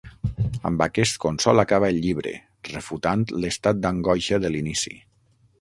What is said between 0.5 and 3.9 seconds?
Amb aquest consol acaba el llibre, refutant l'estat